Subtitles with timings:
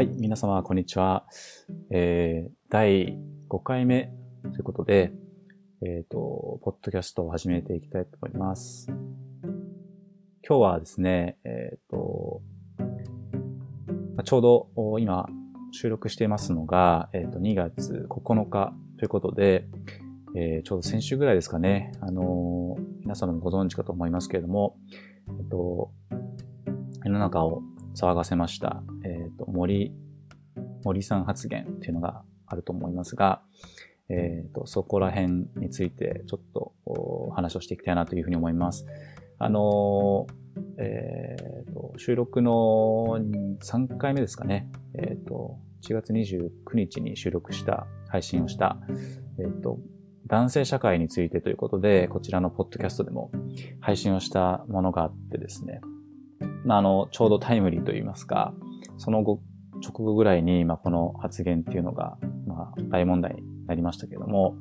[0.00, 1.26] はい、皆様、こんにちは。
[1.90, 3.18] えー、第
[3.50, 4.10] 5回目
[4.44, 5.12] ということで、
[5.82, 8.86] えっ、ー、と、ポッドキャストを始めていきたいと思います。
[8.88, 12.40] 今日はですね、えっ、ー、と、
[14.24, 15.26] ちょうど今
[15.70, 19.66] 収録していますのが、えっ、ー、と、2月9日ということで、
[20.34, 24.78] えー、ちょうど先週ぐらいですかね、あの、皆様もご存知かと思いますけれども、
[25.28, 25.92] えっと、
[27.04, 27.60] 世の中を
[27.94, 29.92] 騒がせました、えっ、ー、と、森、
[30.84, 33.42] 森さん発言っていうのがあると思いますが、
[34.08, 38.86] えっ、ー、と、そこら辺についてちょっとお話をしていきたいなというふうに思います。
[39.38, 40.26] あの
[40.78, 43.18] えっ、ー、と、収録の
[43.62, 44.68] 3回目ですかね。
[44.94, 48.76] えっ、と、1月29日に収録した、配信をした、
[49.38, 49.78] えっ、と、
[50.26, 53.30] 男性社会についてということで、こちらのポッドキャストでも
[53.80, 55.80] 配信をしたものがあってですね。
[56.64, 58.54] まあ、あの、ちょうどタイムリーと言いますか、
[58.98, 59.40] その後、
[59.82, 64.56] 直後ぐらいに、まあ、この発言っていうのが、まあ、大問題になりましたけれども、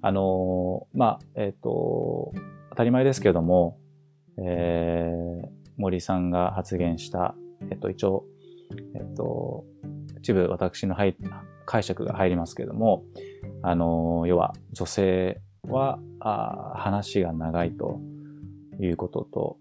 [0.00, 2.32] あの、まあ、えっ、ー、と、
[2.70, 3.78] 当たり前ですけれども、
[4.38, 7.34] えー、森さんが発言した、
[7.70, 8.24] えっ、と、一応、
[8.94, 9.64] えっ、と、
[10.18, 11.16] 一部私の入
[11.66, 13.04] 解釈が入りますけれども、
[13.62, 18.00] あの、要は女性はあ話が長いと
[18.80, 19.56] いうことと、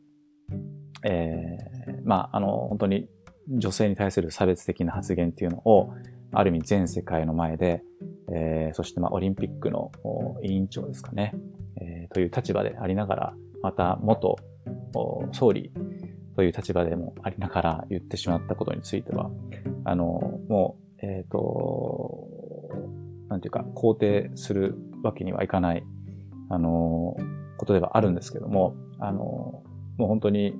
[1.03, 3.07] えー、まあ、あの、本当に
[3.51, 5.93] 女性に対する差別的な発言っていうのを、
[6.33, 7.83] ある意味全世界の前で、
[8.33, 9.91] えー、そしてまあオリンピックの
[10.43, 11.33] 委員長ですかね、
[11.81, 14.37] えー、という立場でありながら、また元
[15.33, 15.71] 総理
[16.35, 19.29] という立場でもありながら言ってしまったことについては、
[19.83, 22.27] あの、もう、えっ、ー、と、
[23.29, 25.83] なんていうか、肯定するわけにはいかない、
[26.49, 27.15] あの、
[27.57, 29.63] ことではあるんですけども、あの、
[29.97, 30.55] もう本当に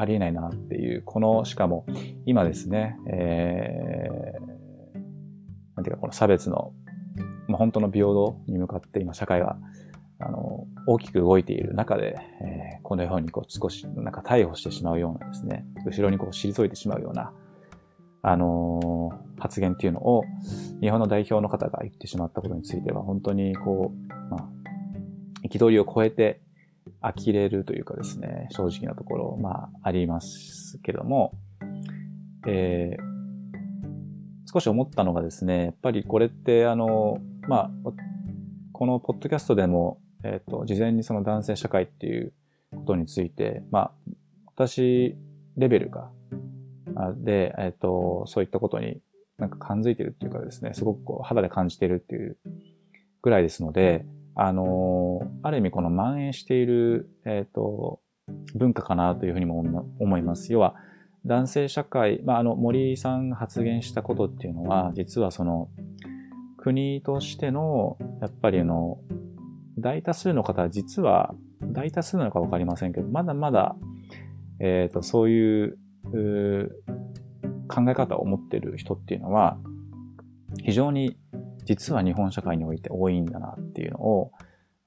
[0.00, 1.84] ありえないなっていう、この、しかも、
[2.24, 4.98] 今ですね、えー、
[5.76, 6.72] なんていうか、この差別の、
[7.48, 9.58] まあ、本当の平等に向かって今、社会が、
[10.18, 17.32] あの、大きく動いている中で、えー、このようにこう少し、なんか逮捕してしまうようなですね、後ろにこう退いてしまうような、
[18.22, 20.24] あのー、発言っていうのを、
[20.80, 24.48] 日本の代表の方が言ってしまったことについては、本当にこう、まあ、
[25.46, 26.40] 憤りを超えて、
[27.00, 31.32] 呆れるというかですね、正直なところ、まあ、ありますけども、
[32.46, 37.18] えー、少し思ったのがですね、やっぱりこれって、あの、
[37.48, 37.92] まあ、
[38.72, 42.32] このポッドキャストでも、えっ、ー、と、事前にその男性社会っていう
[42.72, 43.92] ことについて、まあ、
[44.46, 45.16] 私
[45.56, 46.10] レベルが、
[47.16, 49.00] で、えっ、ー、と、そういったことに
[49.38, 52.36] なんか感づいてるっていうかですね、すごくこう肌で感じてるっていう
[53.22, 54.04] ぐらいですので、
[54.34, 58.00] あの、ある意味この蔓延している、えっ、ー、と、
[58.54, 59.60] 文化かなというふうにも
[59.98, 60.52] 思います。
[60.52, 60.74] 要は、
[61.26, 65.68] 男性社会、まあ、あの、森さんが発言したことっていうのは、実はその、
[66.56, 68.98] 国としての、やっぱりあの、
[69.78, 73.76] 大多数の方は実は、大多数なのかわかりませんけど、まだまだ、
[74.60, 75.78] えっ、ー、と、そういう
[76.12, 76.82] う
[77.68, 79.58] 考え方を持ってる人っていうのは、
[80.62, 81.16] 非常に
[81.64, 84.32] 実は日本社会において多いんだなっていうのを、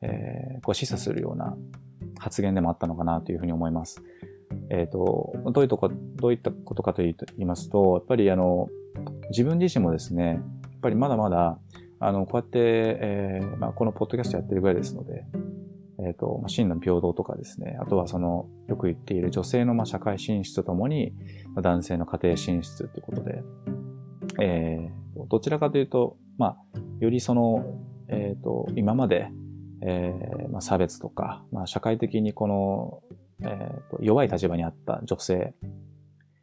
[0.02, 1.56] えー、こう示唆するような
[2.20, 4.04] 発言でもあったのかなというふうに思います。
[4.70, 8.70] えっ、ー、と、どういうとこ、どういったことかと言いますと、やっぱりあの、
[9.30, 10.42] 自分自身もですね、やっ
[10.82, 11.60] ぱりまだまだ、
[12.00, 15.26] あの、こうやって、えー、まあ、このポッドキャストやってるぐらいですので、
[16.00, 21.14] えっ、ー、と、真の平等とかですね、あとはその、よく言っている女性のまあ社会進出とともに、
[21.62, 23.44] 男性の家庭進出ということで、
[24.42, 27.66] えー、どちらかというと、まあ、よりその、
[28.08, 29.30] えっ、ー、と、今まで、
[29.82, 33.04] えー、まあ、差別とか、まあ、社会的にこの、
[33.42, 35.54] えーと、弱い立場にあった女性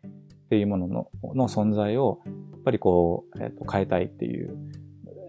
[0.07, 4.57] っていうもののの存在を、やっぱりこう、えーと、変えたいっていう、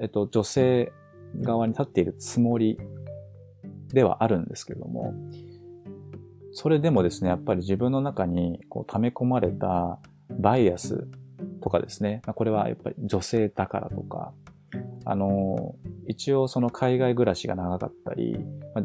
[0.01, 0.91] え、ー、と、女性
[1.39, 2.77] 側に立っているつもり
[3.93, 5.13] ではあるんですけども、
[6.53, 9.99] それでもですね、やっぱり自分の中にこう溜め込まれた
[10.39, 11.07] バイアス
[11.61, 14.33] とかですね、これはやっぱり女性だからとか、
[15.05, 15.75] あの、
[16.07, 18.37] 一応その海外暮らしが長かったり、
[18.75, 18.83] ま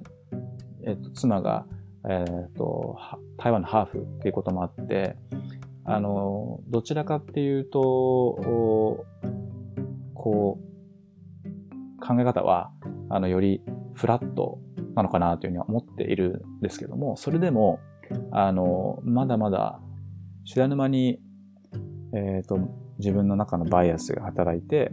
[0.86, 1.66] えっと、妻が、
[2.08, 2.96] えっと、
[3.36, 5.16] 台湾のハーフっていうこともあって、
[5.84, 9.04] あの、どちらかっていうと、
[10.14, 12.70] こう、考え方は、
[13.08, 13.62] あの、より
[13.94, 14.58] フラット
[14.94, 17.80] なのかなというふうには思っているんですけども、それでも、
[18.30, 19.80] あの、まだまだ
[20.44, 21.20] 知らぬ間に、
[22.14, 22.58] えっ、と、
[22.98, 24.92] 自分の中のバイアスが働いて、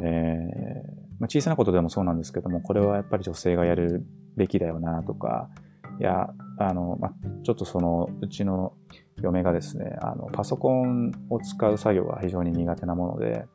[0.00, 4.04] えー、まあ、小さなことでもそうなんですけども、これはやっぱり女性がやる
[4.36, 5.48] べきだよなとか、
[6.00, 6.28] いや、
[6.58, 7.12] あの、まあ、
[7.42, 8.74] ちょっとその、うちの
[9.22, 13.46] 嫁がですね、あの、パソコンを使う作業が非常に苦手なもので、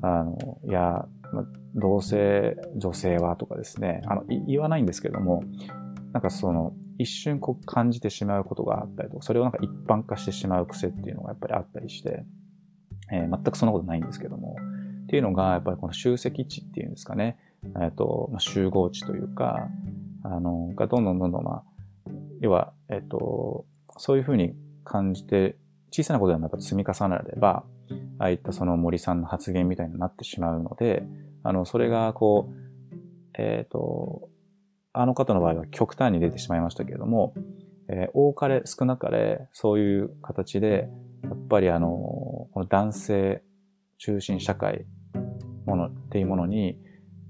[0.00, 5.42] あの、いや、まあ、同性、女性はとかですね、あの、言わないんですけども、
[6.12, 12.24] なんかその、一瞬こう感じてしまうことがあったりとか、それをなんか一般化してしまう癖っていうのがやっぱりあったりして、
[13.12, 14.56] えー、全くそんなことないんですけども、
[15.12, 17.36] っていうのが、やっぱりこの集積地っていうんですかね、
[17.78, 19.68] えっ、ー、と、まあ、集合値というか、
[20.24, 21.62] あの、がどんどんどんどん、まあ、
[22.40, 23.66] 要は、えっ、ー、と、
[23.98, 24.54] そういうふうに
[24.84, 25.58] 感じて、
[25.90, 27.62] 小さなことでもやっぱ積み重ねれば、
[28.18, 31.02] ああいったその森さんの発言みたいになってしまうので、
[31.42, 32.54] あの、それがこう、
[33.34, 34.30] えっ、ー、と、
[34.94, 37.34] あの方の場合は極端に出てしまいましたけれども、
[37.90, 40.88] えー、多かれ少なかれそういう形で、
[41.22, 43.42] やっぱりあの、この男性
[43.98, 44.86] 中心社会
[45.66, 46.78] ものっていうものに、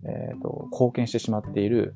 [0.04, 1.94] えっ、ー、と、貢献してしまっている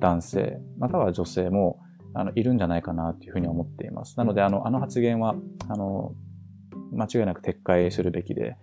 [0.00, 1.80] 男性、または女性も、
[2.14, 4.16] あの、いるんじゃないかなというふうに思っています。
[4.18, 5.34] なので、あの、あの発言は、
[5.68, 6.14] あの、
[6.92, 8.56] 間違いなく撤回するべきで、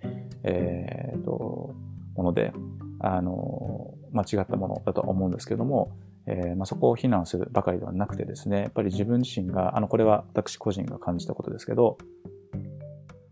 [0.44, 1.76] えっ、ー、と、
[2.16, 2.54] もので、
[3.00, 5.92] あの、間違ったものだと思うんですけども、
[6.28, 11.98] えー、まあ、そこを非難するばかりではなくてですね、やっぱり自分自身が、あの、これは私個人が感じたことですけど、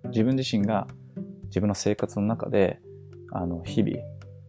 [0.05, 0.87] 自分自身が
[1.45, 2.79] 自分の生活の中で、
[3.31, 3.97] あの、日々、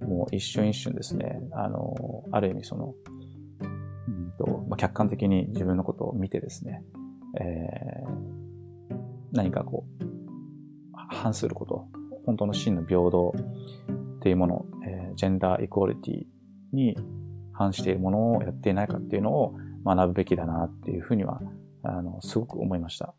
[0.07, 2.95] もう一瞬一瞬ですね、あの、ある意味その、
[4.07, 6.83] うんとまあ、客観的に自分のことを見てですね、
[7.41, 8.97] えー、
[9.33, 10.05] 何かこう、
[10.93, 11.89] 反すること、
[12.27, 13.35] 本当の真の平等
[14.19, 16.27] っていうもの、えー、ジェンダーイコーリティ
[16.73, 16.97] に
[17.53, 19.55] 反しているものをやっていないかっていうのを
[19.85, 21.41] 学ぶべきだなっていうふうには、
[21.83, 23.15] あの、すごく思いました。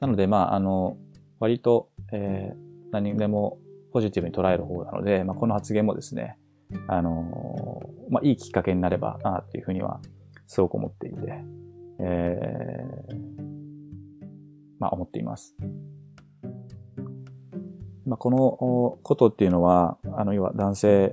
[0.00, 0.96] なので、まあ、あの、
[1.40, 3.58] 割と、えー、何でも
[3.92, 6.38] ポジティブに捉える方なので、まあ、この発言もですね、
[6.86, 10.00] あのまあ、いいきっかけになればな、っていうふうには、
[10.46, 11.44] すごく思っていて、
[12.00, 13.16] えー、
[14.78, 15.54] まあ、思っています。
[18.06, 21.12] まあ、このことっていうのは、あの、要は男性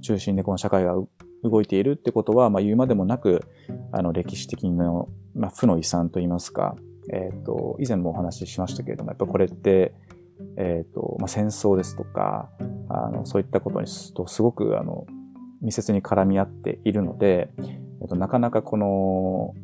[0.00, 0.94] 中心でこの社会が
[1.42, 3.42] 動いているってことは、まあ、言うまでもなく、
[3.92, 4.92] あの、歴史的な、
[5.34, 6.76] まあ、負の遺産といいますか、
[7.12, 9.94] えっ、ー、と、以前もお話ししましたけれども、やっぱこれって、
[10.56, 12.50] え、ー、と、まあ、戦争ですとか、
[12.88, 15.06] あの、そういったことにすると、すごく、あの、
[15.62, 17.50] 密接に絡み合っているので、
[18.02, 19.54] えっと、なかなかこの、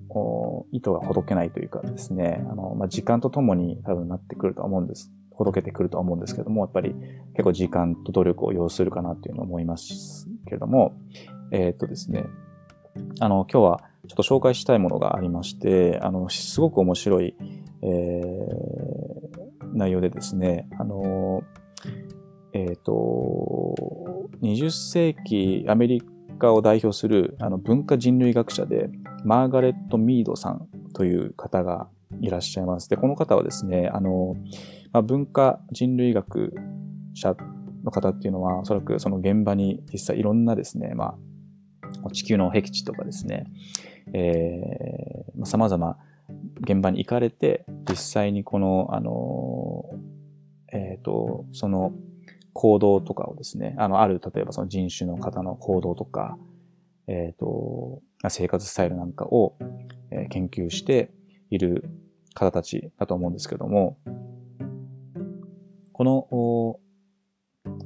[0.73, 5.13] 意図がほどけないというかですね、あの、まあ、時間とともに多分なってくるとは思うんです。
[5.31, 6.95] ほどけてくるとは思うんですけども、やっぱり
[7.33, 10.95] 結構時間と努力を要するかなっていうのを思いますけれども、
[11.51, 12.27] えー、っとですね、
[13.21, 17.35] あの、今日はちょっと紹介したいものがありまして、あの、すごく面白い、
[17.83, 19.12] えー、
[19.73, 21.43] 内容でですね、あの、
[22.53, 23.75] えっ、ー、と、
[24.43, 26.03] 20世紀アメリ
[26.39, 28.91] カを代表するあの文化人類学者で、
[29.25, 31.89] マーガレット・ミードさんという方が
[32.21, 32.89] いらっしゃいます。
[32.89, 34.37] で、この方はですね、あの、
[34.93, 36.53] まあ、文化人類学
[37.15, 37.35] 者
[37.85, 41.15] の方っていうのは、おそらくその現場に実際いろんなですね、ま
[42.05, 43.45] あ、地球の僻地とかですね、
[44.13, 45.97] えー、様々
[46.61, 49.85] 現場に行かれて、実際にこの、あの、
[50.73, 51.93] えっ、ー、と、その
[52.53, 56.39] 行動とかをですね、あの、ある、例えばその人種の方の行動とか、
[57.09, 59.57] えっ、ー、と、生活スタイルなんかを、
[60.31, 61.11] 研究して
[61.49, 61.89] いる
[62.35, 63.99] 方たちだと思うんですけども、
[65.93, 66.79] この、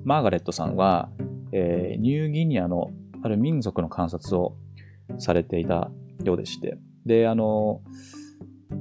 [0.05, 1.11] マーガレットさんは、
[1.53, 2.91] えー、ニューギニアの
[3.23, 4.57] ある民族の観察を
[5.19, 5.91] されていた
[6.25, 7.81] ようでして、で、あの、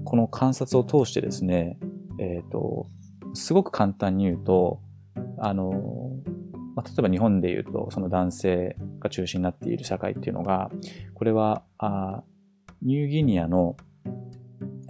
[0.04, 1.78] この観察を通してですね、
[2.20, 2.88] えっ、ー、と、
[3.34, 4.82] すごく簡単に言うと、
[5.40, 5.72] あの、
[6.76, 10.70] まあ、例えば日本で言うと、その男性が中心になっている社会っていうのが、
[11.14, 12.24] これは、あ
[12.82, 13.78] ニューギニアの、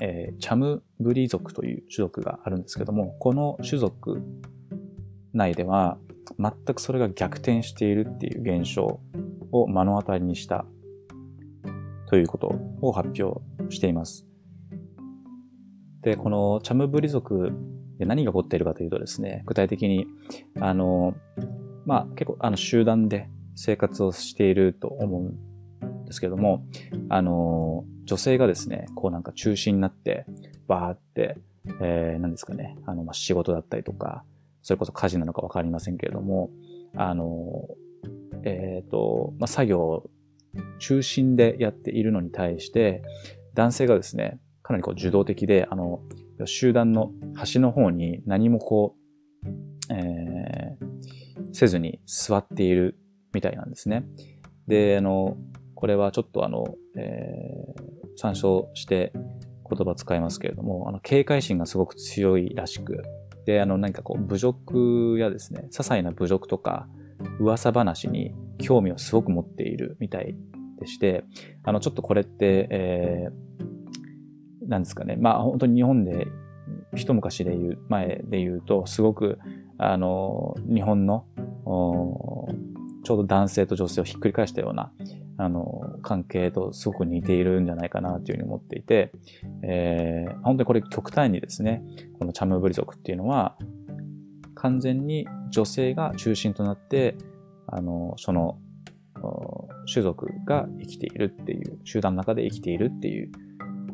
[0.01, 4.21] えー、チャムブリ族という種族があるんですけども、この種族
[5.33, 5.97] 内では、
[6.39, 8.99] 全くそれが逆転しているっていう現象
[9.51, 10.65] を目の当たりにした
[12.07, 14.25] ということを発表しています。
[16.05, 17.51] で、このチャムブリ族
[17.97, 20.05] で何が起こっているかというとですね、具体的に、
[20.61, 21.15] あの、
[21.87, 26.63] まあ結構あの集団で生活をしていると思うんですけども、
[27.09, 30.27] あの、女性がですね、こうなんか中心になって、
[30.67, 31.39] バーって、
[31.81, 34.23] えー、何ですかね、あの、まあ、仕事だったりとか、
[34.61, 36.51] それこそ家事なのかわかりませんけれども、
[36.95, 37.67] あの、
[38.43, 40.03] えっ、ー、と、まあ、作業
[40.77, 43.01] 中心でやっているのに対して、
[43.55, 46.01] 男性がですね、かなりこう受動的で、あの、
[46.45, 48.95] 集団の端の方に何もこ
[49.43, 52.97] う、えー、せずに座っている
[53.31, 54.05] みたいなんですね。
[54.67, 55.37] で、あの、
[55.75, 56.63] これはちょっとあの、
[56.97, 63.03] えー、参照して言葉使いますけれども、あの、警戒心がすごく強いらしく、
[63.45, 66.87] で、あの、何かこう、侮辱やですね、些細な侮辱とか、
[67.39, 70.35] 噂話に興味をすごく持っているみたい
[70.79, 71.23] でして、
[71.63, 73.45] あの、ちょっとこれって、えー、
[74.67, 76.27] なんですかね、まあ、本当に日本で、
[76.95, 79.39] 一昔で言う、前で言うと、すごく、
[79.77, 81.25] あの、日本の、
[83.03, 84.91] ちょうど男性と女性をひっくり返したような、
[85.37, 89.11] あの、関係とすごく似ているんじゃないかなというふうに思っていて、
[89.63, 91.83] えー、本当にこれ極端にですね、
[92.17, 93.57] このチャムブリ族っていうのは、
[94.55, 97.15] 完全に女性が中心となって、
[97.67, 98.57] あの、その、
[99.91, 103.31] 種族が生きているっていう、集団の中で生きているっていう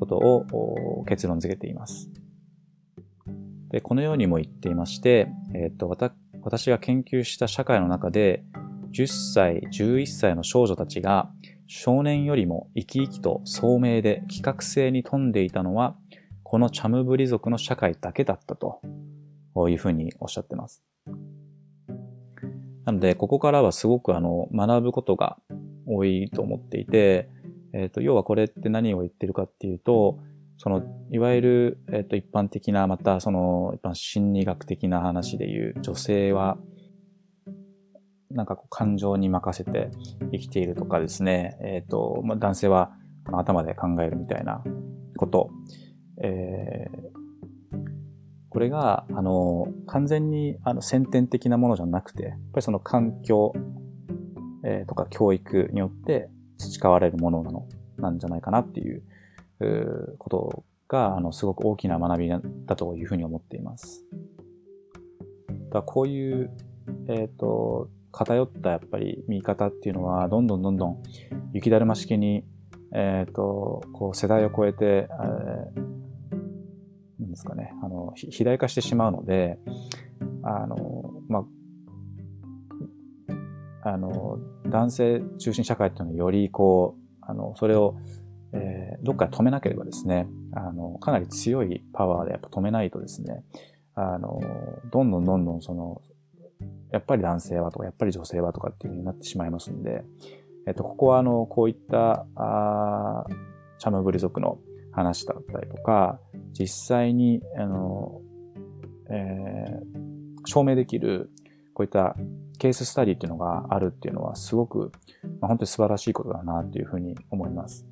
[0.02, 2.10] ことを結論付けています。
[3.70, 5.88] で、このようにも言っていまして、えっ、ー、と、
[6.42, 8.44] 私が研究した社会の中で、
[8.92, 11.32] 10歳、11歳の少女たちが
[11.68, 15.96] 少年よりも生き生きと聡明で企画性に富んでいたのは、
[16.44, 18.82] このチャムブリ族の社会だけだったと
[19.70, 20.84] いうふうにおっしゃってます。
[22.86, 25.38] なので、ここからはすごくあの、学ぶことが
[25.86, 27.30] 多いと思っていて、
[27.74, 30.20] えっ、ー、と、要はこれって何を言ってるかっていうと、
[30.58, 36.58] その、いわゆる、えっ、ー、と、一般的な、またその、一般心理学的な話でいう、女性は
[38.34, 39.90] なんかこう感情に任せて
[40.32, 42.92] 生きているとかですね、えっ、ー、と、まあ、男性は
[43.32, 44.64] 頭で考えるみたいな
[45.18, 45.50] こと、
[46.24, 47.78] えー、
[48.50, 53.54] これが、あの、完全にあの先天的なものじゃなくて、やっぱりその環境、
[54.64, 56.30] えー、とか教育によって
[56.62, 59.04] 培われるものなの、なんじゃないかなっていう
[59.66, 64.06] うことが、あの、すごく大きな学びだというふうに思っています。
[65.72, 66.52] だこういう、
[67.08, 71.04] えっ、ー、と、偏ったやっぱり見方っていうのは、どんどんどんどん
[71.54, 72.44] 雪だるま式に、
[72.94, 75.22] えっ、ー、と、こう世代を超えて、えー、
[77.22, 79.60] なんですかね、あの、肥大化してしまうので、
[80.44, 81.44] あの、まあ、
[83.84, 87.96] あの、男性中心社会っていうのはよりこう、あの、それを、
[88.54, 93.44] えー、どっか止めなければですね、あの、かなり強いパワーでやっぱ止めないとですね、
[93.96, 94.40] あの、
[94.92, 96.02] どんどんどんどんその、
[96.92, 100.04] やっぱり男性はとか、やっぱり女性はとかっていう風になってしまいますんで、
[100.68, 103.26] えっと、ここはあの、こういった、あ
[103.80, 104.60] チャムブリ族の
[104.92, 106.20] 話だったりとか、
[106.52, 108.22] 実際に、あの、
[109.10, 111.32] えー、証明できる、
[111.82, 112.16] こういった
[112.60, 114.92] ケーススタディっていうのがあるっていうのはすごく、
[115.40, 117.88] まあ、本当に素晴らしいことだなっていうふうに思います。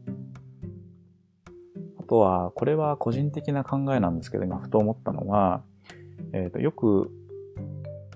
[1.99, 5.63] あとは、これは個人的な考えなんですけど、今ふと思ったのは、
[6.33, 7.09] えっ、ー、と、よく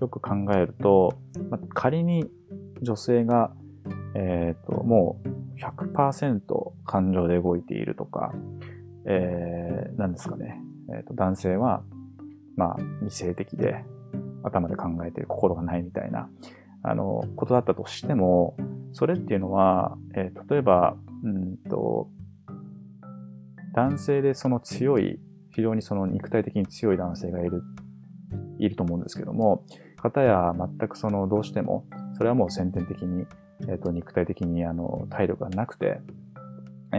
[0.00, 1.18] よく考えると、
[1.50, 2.30] まあ、仮に
[2.82, 3.50] 女性が、
[4.14, 6.40] えっ、ー、と、もう100%
[6.84, 8.32] 感情で動いているとか、
[9.06, 10.60] えー、なんですかね。
[10.90, 11.82] えっ、ー、と、男性は、
[12.54, 13.84] まあ、理性的で、
[14.44, 16.28] 頭で考えてる心がないみたいな、
[16.82, 18.56] あの、ことだったとしても、
[18.92, 22.08] それっていうのは、えー、例えば、うんと、
[23.74, 25.18] 男性でその強い、
[25.50, 27.62] 非常にその肉体的に強い男性がいる、
[28.58, 29.64] いると思うんですけども、
[29.96, 31.86] 方や全くそのどうしても、
[32.16, 33.26] それはもう先天的に、
[33.62, 36.00] えっ、ー、と、肉体的にあの、体力がなくて、
[36.92, 36.96] え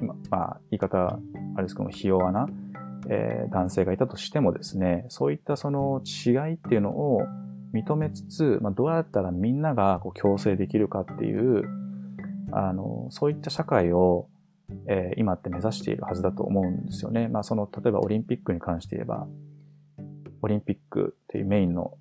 [0.00, 1.18] ー、ま、まあ、言い方、あ
[1.56, 2.46] れですけども、ひ弱な、
[3.10, 7.22] えー、男性がいたとしてもですね、そういったその違いっていうのを
[7.72, 11.64] 認めつつ、まあ、どうやったらみんながこう共生できるかっていう、
[12.52, 14.28] あの、そういった社会を、
[14.86, 17.28] えー、今って目指しているはずだと思うんですよね。
[17.28, 19.26] まあ、その、例えばオリンピックに関して言えば、
[20.42, 21.96] オリンピックっていうメインの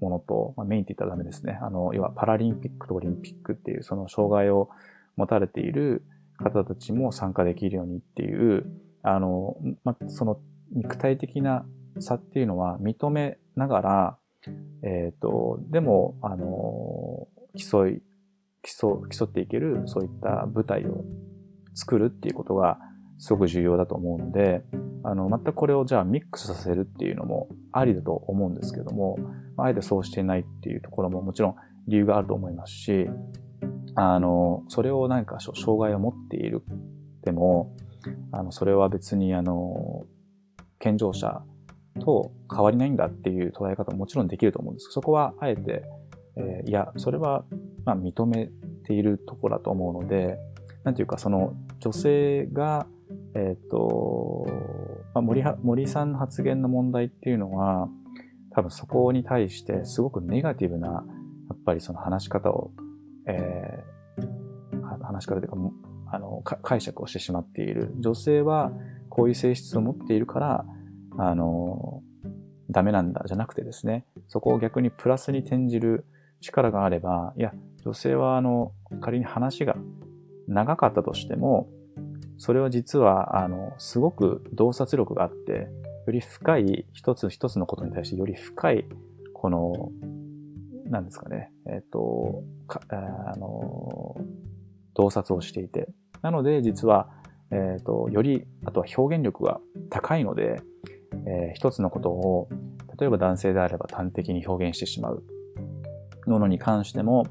[0.00, 1.58] ものと、まあ、メインって言ったらダメですね。
[1.60, 4.70] あの、要はパラリンピックとオリンピックっていうその障害を
[5.16, 6.04] 持たれている
[6.38, 8.66] 方たちも参加できるようにっていう、
[9.02, 10.40] あの、まあ、その
[10.74, 11.64] 肉体的な
[11.98, 14.18] 差っていうのは認めながら、
[14.82, 18.02] えっ、ー、と、でも、あの、競い、
[18.62, 21.04] 競、競っていける、そういった舞台を
[21.74, 22.78] 作るっていうことが、
[23.18, 24.64] すごく重要だと思うので、
[25.04, 29.16] あの、全くこれをじゃあミックスさせるっていうのもありだと思うんですけども、
[29.56, 33.08] あえてそうしていないっていうところももちろん理由があると思いますし、
[33.94, 36.64] あの、それを何か障害を持っている
[37.22, 37.76] でも、
[38.32, 40.04] あの、それは別にあの、
[40.82, 41.42] 健常者
[42.00, 45.84] と変わりないんだっていう捉え方ももちろんできると思うんですそこはあえて、
[46.36, 47.44] えー、いや、それは、
[47.84, 48.50] まあ、認め
[48.84, 50.38] ているところだと思うので、
[50.84, 52.86] なんていうか、その女性が
[53.34, 54.46] えっ、ー、と、
[55.14, 57.88] まあ、森森さんの発言の問題っていうのは、
[58.54, 61.02] 多分そこに対してすごくネガティブな、や
[61.54, 62.70] っぱりその話し方を、
[63.26, 65.56] えー、話し方というか、
[66.12, 67.94] あの、解釈をしてしまっている。
[67.98, 68.72] 女性は、
[69.14, 70.64] こういう性質を持っているから、
[71.18, 72.02] あの、
[72.70, 76.06] ダメなんだじゃなくてですね、そこを逆にプラスに転じる
[76.40, 77.52] 力があれば、いや、
[77.84, 79.76] 女性はあの、仮に話が
[80.48, 81.68] 長かったとしても、
[82.38, 85.68] それは実は、あの、すごく洞察力があって、
[86.06, 88.86] より深い、一つ一つのことに対してより深い、
[89.34, 89.90] この、
[90.86, 92.44] なんですかね、えっ、ー、と、
[92.88, 94.16] あの、
[94.94, 95.90] 洞察をしていて。
[96.22, 97.10] なので、実は、
[97.52, 100.62] え、ー、と、より、あとは表現力が高いので、
[101.26, 102.48] えー、一つのことを、
[102.98, 105.22] 例えば男性であれば端的に表現してしまう。
[106.26, 107.26] ものに関しても、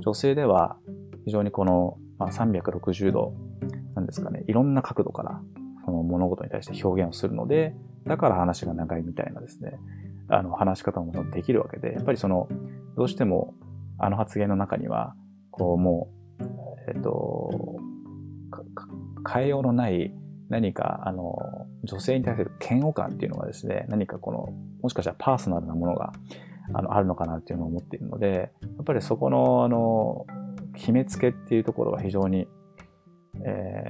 [0.00, 0.76] 女性では
[1.24, 3.34] 非常にこの、まあ、360度、
[3.94, 5.40] なんですかね、いろんな角度から
[5.84, 7.74] その物事に対して表現をするので、
[8.06, 9.78] だから話が長いみたいなですね、
[10.28, 12.48] あの話し方もできるわけで、やっぱりその、
[12.96, 13.54] どうしても
[13.98, 15.14] あの発言の中には、
[15.50, 16.44] こうもう、
[16.88, 17.50] えっと、
[19.30, 20.12] 変えようのない
[20.48, 24.48] 何か、あの、女性に対する嫌悪感っていうのがですね、何かこの、
[24.82, 26.12] もしかしたらパーソナルなものが、
[26.74, 30.26] あの、あるのかなっていうのを思っているので、やっぱりそこの、あの、
[30.74, 32.46] 決めつけっていうところは非常に、
[33.44, 33.84] え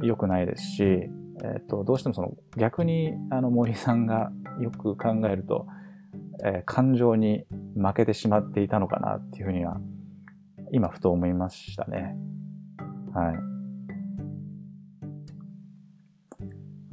[0.00, 1.08] ー、良くないですし、え
[1.60, 4.30] っ、ー、と、どうしてもその逆にあの森さんが
[4.60, 5.66] よく考えると、
[6.44, 7.44] えー、感情に
[7.74, 9.80] 負けてしまっていたのかなっていうふうには、
[10.72, 12.16] 今ふと思いましたね。
[13.14, 13.51] はい。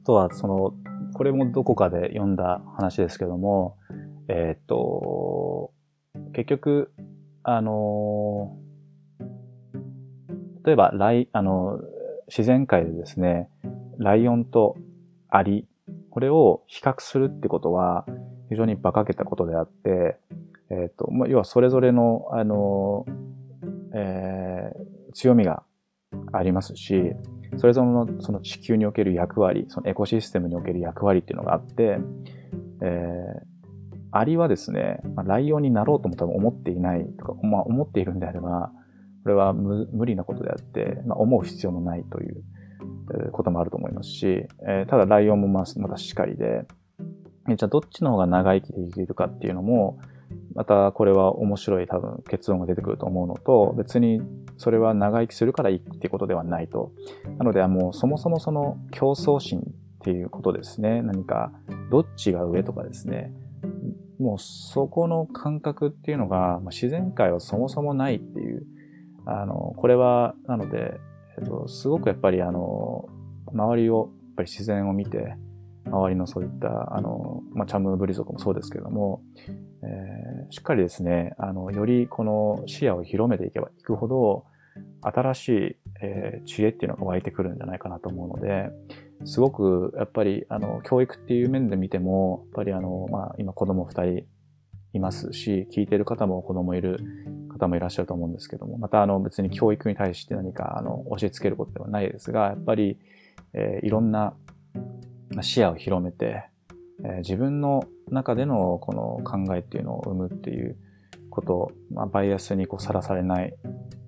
[0.10, 0.74] とは、その、
[1.14, 3.78] これもどこかで読んだ話ですけども、
[4.28, 5.72] えっ、と、
[6.34, 6.92] 結局、
[7.44, 8.58] あの
[10.66, 11.80] 例えば、ライ、あの、
[12.28, 13.50] 自然界でですね、
[14.00, 14.78] ライオンと
[15.30, 15.68] アリ、
[16.10, 18.06] これを比較するってことは、
[18.50, 20.18] 非常に馬鹿げたことであって、
[20.72, 23.06] えっ、ー、と、まあ、要はそれぞれの、あの、
[23.94, 25.62] えー、強みが
[26.32, 27.14] ありますし、
[27.58, 32.00] それぞれのその地球における役割、そのエコシステムにおける役割っていうのがあって、
[32.82, 33.50] えー、
[34.12, 38.72] アリはですね、まあ、ライオンになろうとも多分思っていないとか、まあ、思っているんであれば、
[39.24, 44.26] これは無理なことであって、まあ、思う必要もないということもあると思いますし、
[44.68, 46.66] えー、ただライオンもままたしっかりで、
[47.48, 50.00] じゃあどっちの方が長生きできるかっていうのも、
[50.56, 54.22] またこれは面白い多分結論が出てくると思うのと、別に
[54.58, 56.92] それは長生きするからいいっていうことではないと。
[57.38, 59.64] なので、もうそもそもその競争心っ
[60.04, 61.02] ていうことですね。
[61.02, 61.52] 何か、
[61.92, 63.34] どっちが上とかですね。
[64.20, 68.66] もうそこの感覚っていうのが、自然界はそもそもないっていう、
[69.26, 71.00] あの、これは、なので、
[71.38, 73.08] えっと、すごくやっぱりあの、
[73.54, 75.36] 周りを、やっぱり自然を見て、
[75.90, 79.22] 周りのそういった、あの、まあ、チャムブリ族もそうですけれども、
[79.84, 84.46] えー、しっかりですね、あの、よりこの視野を広めていけばいくほど、
[85.02, 88.70] 新しい、えー、知恵っていうのが湧いてくるんじゃないかなと思うので、
[89.26, 94.24] すごく、やっぱり、あの、教育っていう面で見ても、やっぱりあの、まあ、今子供二人
[94.94, 97.00] いますし、聞いてる方も子供いる
[97.50, 102.98] 方もいらっしゃると思うんですけども、またあの別に教育に対して何かあの教えつけることではないですが、やっぱり、
[103.54, 104.34] えー、いろんな
[105.42, 106.44] 視野を広めて、
[107.04, 110.78] えー、自分の中でのこの考えっていうのを生むっていう
[111.30, 113.54] こと、まあ、バイアスにさらされない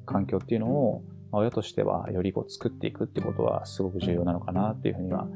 [0.06, 5.28] 環境っていうのを、まあ、親としてはよりこう作っていくってことはすごく重要なのかなっていうふうには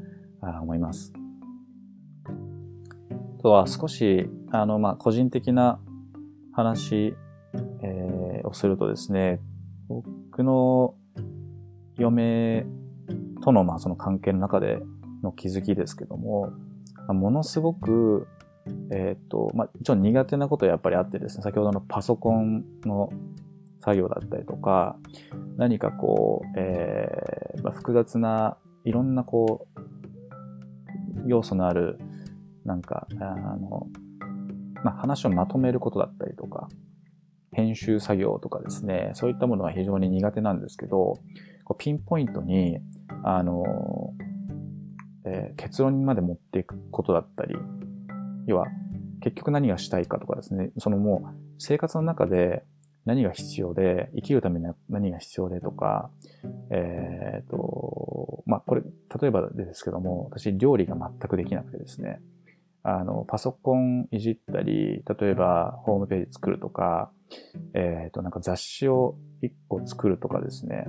[0.62, 1.12] 思います。
[3.38, 5.78] あとは少し、あの、まあ、個人的な
[6.52, 7.14] 話
[7.82, 9.40] えー、をするとですね、
[9.88, 10.94] 僕の
[11.96, 12.66] 嫁
[13.42, 14.78] との、まあ、その関係の中で
[15.22, 16.52] の気づきですけども、
[17.08, 18.26] ものすごく、
[18.90, 23.10] えっ、ー、と、まあ、一応苦手なことやっぱりあってですね、先ほどのパソコンの
[23.80, 24.96] 作業だったりとか、
[25.56, 29.80] 何かこう、えー、まあ、複雑ないろんなこう、
[31.26, 31.98] 要素のある、
[32.64, 33.24] なんか、あ
[33.56, 33.86] の、
[34.82, 36.68] まあ、話をまとめることだったりとか、
[37.52, 41.18] 編集作業とかですね、そういったものは非常に苦手なんですけど、
[41.64, 42.78] こうピンポイントに、
[43.24, 44.14] あの、
[45.26, 47.56] えー、結論にまで持っていくことだったり、
[48.46, 48.66] 要は、
[49.20, 52.64] 結局何がしたいかとかですね、そのもう生活の中で
[53.06, 56.10] 何が必要で、生きるために何が必要でとか、
[56.70, 62.20] えっ、ー、と、まあ、これ、例えばですけども、私料理が全くできなくてですね、
[62.82, 67.10] あの、パソコンいじったり、例えばホームページ作るとか、
[67.74, 70.86] えっ、ー、と、なんか雑誌を一個作るとかですね。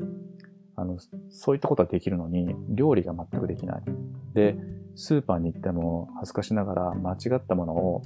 [0.77, 0.97] あの、
[1.29, 3.83] そういったことはできるのに、料理が全くできない。
[4.33, 4.55] で、
[4.95, 8.01] スーパーに行っても恥ずかしながら間違ったものを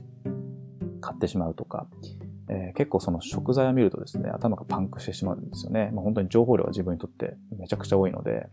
[1.02, 1.88] 買ってしまうとか、
[2.50, 5.92] えー、結構その食材を見るとですね、頭がパンクしてしまうんですよね。
[5.94, 8.48] まあ、本当に情報量が自分にとってめちゃくちゃ多いので、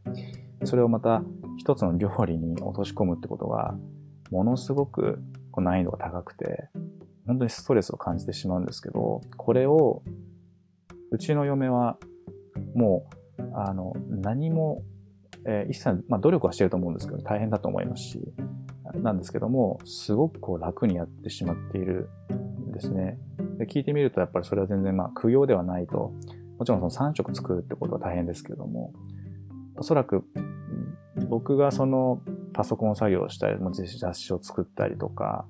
[0.64, 1.22] それをまた
[1.56, 3.76] 一つの料理に落とし込むってことが、
[4.30, 5.20] ものすごく
[5.56, 6.68] 難易度が高くて、
[7.26, 10.02] 本当にストレスを感じてしまうんですけど、これを、
[11.10, 11.98] うちの嫁は、
[12.74, 13.14] もう、
[13.54, 14.82] あの、何も、
[15.46, 18.20] えー、一切、まあ努力はしてると思うんですけど、大変だと思いますし、
[18.94, 22.08] なんですけども、すごくこう楽にやってしまっている
[22.68, 23.18] んですね。
[23.58, 26.12] で聞いてみると、やっぱりそれは全然まあ苦行ではないと、
[26.58, 28.92] もちろんその3食作るってことは大変ですけども、
[29.76, 30.24] おそらく
[31.28, 32.20] 僕がその
[32.52, 33.56] パソコン作業をしたり、
[33.98, 35.44] 雑誌を作ったりとか、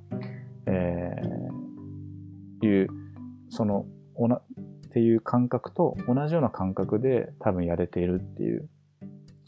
[0.67, 2.89] えー、いう、
[3.49, 4.41] その、おな、
[4.99, 8.69] っていう感覚と同じような感覚で多分やれているっていう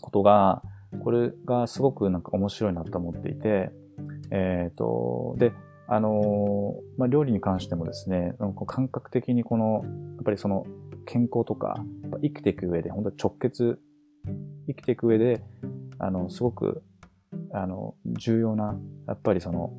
[0.01, 0.63] ことが、
[1.03, 3.73] これがすごくなんか面白いなと思っていて、
[4.31, 5.53] えっ、ー、と、で、
[5.89, 8.35] あのまあ、料理に関してもですね、
[8.69, 9.83] 感覚的にこの、
[10.15, 10.67] やっぱりその
[11.05, 11.75] 健康とか、
[12.23, 13.81] 生きていく上で、本当直結、
[14.69, 15.43] 生きていく上で、
[15.99, 16.85] あの、すごく、
[17.53, 19.77] あの、重要な、やっぱりその、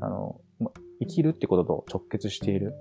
[0.00, 0.40] あの、
[1.00, 2.74] 生きるってことと直結している、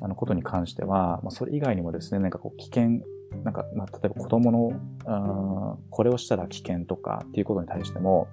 [0.00, 3.00] あの、ことに関しては、まあ、それ以外にもですね、なんかこう、危険、
[3.42, 8.28] なんか、まあ、例えば子供の、これをしたら危険とかっていうことに対しても、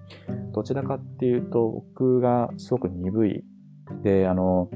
[0.54, 3.44] どちらかっていうと、僕がすごく鈍い。
[4.04, 4.70] で、あの、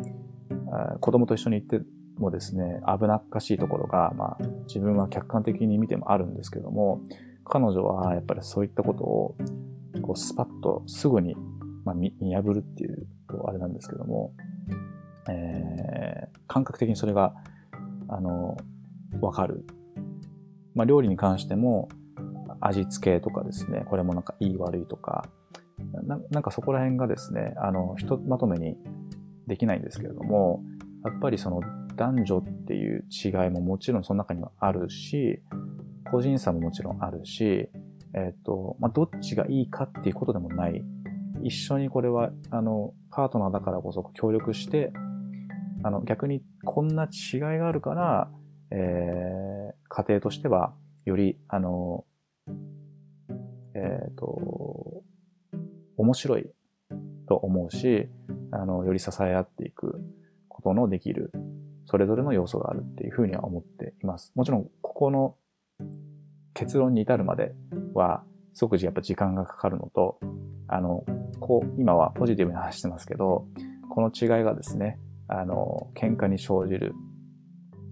[0.99, 1.85] 子供と一緒に行って
[2.17, 7.01] もですね、危なっかしいところが、まあ、自分は客観的に見てもあるんですけども、
[7.43, 9.35] 彼女はやっぱりそういったことを、
[10.01, 11.35] こう、スパッとすぐに、
[11.83, 13.07] まあ、見破るっていう、
[13.45, 14.33] あれなんですけども、
[15.29, 17.33] えー、感覚的にそれが、
[18.07, 18.57] あの、
[19.21, 19.65] わかる。
[20.73, 21.89] まあ、料理に関しても、
[22.59, 25.27] 味付けとかですね、これもなんかいい悪いとか、
[26.03, 28.77] なんかそこら辺がですね、あの、ひとまとめに
[29.47, 30.63] できないんですけれども、
[31.03, 31.61] やっぱりその
[31.95, 35.41] 男女っていう違いももちろんその中にはあるし、
[36.09, 37.69] 個人差ももちろんあるし、
[38.13, 40.83] えっ、ー、と、まあ、どっちがいいかっていうことでもない。
[41.43, 44.93] 一緒にこれは、あの、パートナーだからこそ協力して、
[45.85, 48.31] あの、逆にこんな違いがあるから、
[48.71, 50.73] えー、家庭としては、
[51.05, 52.05] より、あの、
[53.75, 55.03] えっ、ー、と、
[55.95, 56.49] 面白い
[57.27, 58.09] と思うし、
[58.49, 60.01] あの、より支え合っていく
[60.47, 61.31] ことのできる、
[61.85, 64.31] それぞれの要素があるっていうふうには思っています。
[64.33, 65.35] もちろん、ここの
[66.55, 67.53] 結論に至るまで
[67.93, 70.17] は、すごくやっぱ時間がかかるのと、
[70.67, 71.05] あの、
[71.39, 73.45] こう、今はポジティブに話してますけど、
[73.91, 76.93] この違いがですね、あの、喧嘩に生じる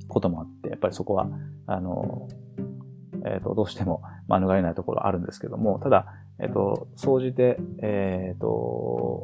[0.07, 1.27] こともあって、やっぱりそこは、
[1.67, 2.27] あの、
[3.25, 6.05] えっ、ー、と、どうしても免れないところあるんですけども、ただ、
[6.39, 9.23] えっ、ー、と、総じて、えっ、ー、と、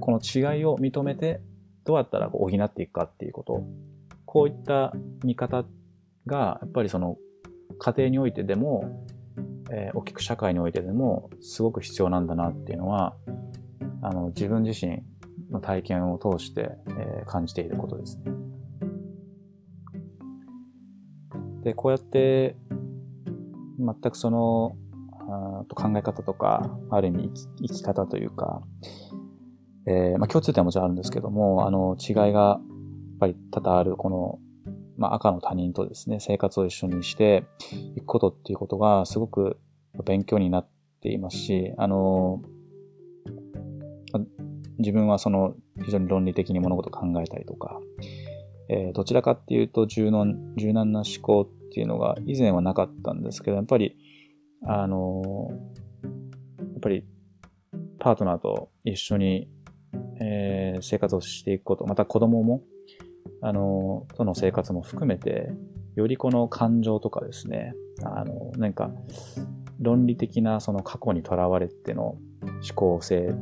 [0.00, 1.40] この違いを認めて、
[1.84, 3.62] どうやったら補っていくかっていうこと、
[4.24, 4.92] こういった
[5.22, 5.64] 見方
[6.26, 7.16] が、やっぱりその、
[7.78, 9.04] 家庭においてでも、
[9.70, 13.14] えー、大きく社会においてでも、すごく必要なんだなっていうのは、
[14.02, 15.02] あの、自分自身
[15.54, 18.24] の体験を通して、えー、感じていることですね。
[21.62, 22.56] で、こうやって、
[23.78, 24.76] 全くその、
[25.26, 28.62] あ考え方とか、ある意味生き生き方というか、
[29.86, 32.60] えー、まあ、共通点はもちろんあるんですけども、あの、違いが、やっ
[33.20, 34.38] ぱり多々ある、この、
[34.96, 37.44] まあ、赤の他人とですね、生活を一緒にして
[37.96, 39.58] いくことっていうことが、すごく
[40.04, 40.68] 勉強になっ
[41.00, 42.42] ていますし、あの、
[44.78, 47.80] 自分はその、非常に論理的に物事を考えたりとか、
[48.68, 53.96] えー、どちらかっていうと柔軟、柔軟な思考っていうのが以前はなかったんですけど、やっぱり、
[54.66, 55.50] あの
[56.58, 57.04] やっぱり、
[57.98, 59.48] パートナーと一緒に、
[60.20, 62.62] えー、生活をしていくこと、また子供も、
[63.42, 65.50] あの、との生活も含めて、
[65.96, 68.90] よりこの感情とかですね、あの、なんか、
[69.80, 73.34] 論理的なその過去にとらわれての思考性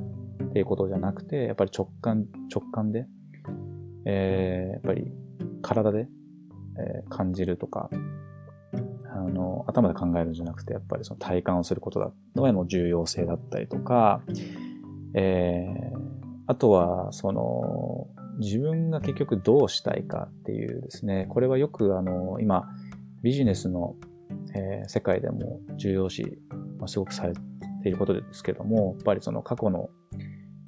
[0.48, 3.06] っていうことじゃなくて、やっぱり直感、直感で、
[4.04, 5.12] えー、やっぱり
[5.62, 6.08] 体で、
[6.78, 7.90] えー、感じるとか、
[9.14, 14.22] あの、頭で考えるんじゃなくて、やっぱりその体感をすることだのへの重要性だったりとか、
[15.14, 15.98] えー、
[16.46, 22.64] あとは、その、自分が結局どうしたいかっていうですね、これはよくあの、今、
[23.22, 23.94] ビジネスの、
[24.54, 26.24] えー、世界でも重要視、
[26.78, 27.34] まあ、すごくされ
[27.82, 29.90] ていることですけども、やっぱりその過去の、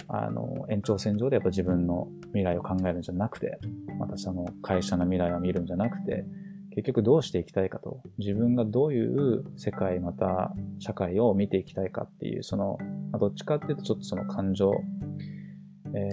[0.07, 3.59] あの、延長線上でやっぱ自分の未来を考えるんじゃなくて、
[3.99, 6.25] またその会社の未来を見るんじゃなくて、
[6.71, 12.77] 結局どうしていきたいかと、自分がどういう世界、また社会を見ていきたいかっていう、その、
[13.17, 14.71] どっちかっていうとちょっとその感情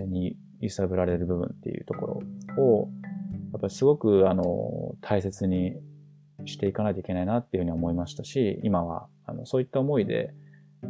[0.07, 2.23] に揺さぶられる部分っていうとこ
[2.57, 2.89] ろを、
[3.53, 5.75] やっぱりすごく、あの、大切に
[6.45, 10.33] していかないといけないなっていうふうに思いましたし、今は、あの、そういった思いで、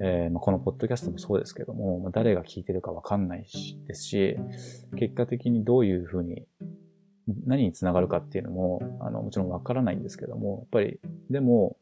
[0.01, 4.37] えー、まあ、このポッドキャストもそうですけども、まあ、誰が聞いてるかわかんないし、ですし、
[4.99, 6.47] 結果的にどういうふうに、
[7.47, 11.01] 何につながるかっていうのも、あの、もちろんわからないんですけども、やっぱり、
[11.31, 11.77] でも、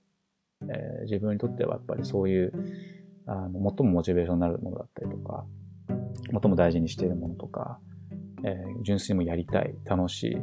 [0.62, 2.52] えー、自分にとってはやっぱりそういう、
[3.26, 5.46] あの、最もモチベーションになるものだったりとか、
[6.32, 7.78] 最も大事にしているものとか、
[8.44, 10.36] えー、純粋にもやりたい、楽しい、